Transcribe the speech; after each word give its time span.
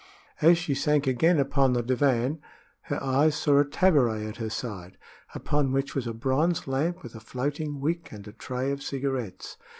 As 0.41 0.57
she 0.57 0.73
sank 0.73 1.05
again 1.05 1.37
upon 1.39 1.73
the 1.73 1.83
divan 1.83 2.39
her 2.89 2.97
eyes 3.03 3.35
saw 3.35 3.59
a 3.59 3.63
tabouret 3.65 4.25
at 4.27 4.37
her 4.37 4.49
side, 4.49 4.97
upon 5.35 5.71
which 5.71 5.93
was 5.93 6.07
a 6.07 6.13
bronze 6.15 6.65
lamp 6.67 7.03
with 7.03 7.13
a 7.13 7.19
floating 7.19 7.79
wick 7.79 8.11
and 8.11 8.27
a 8.27 8.33
tray 8.33 8.71
of 8.71 8.81
cigarettes. 8.81 9.57